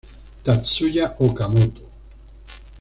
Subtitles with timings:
[0.45, 1.83] Tatsuya Okamoto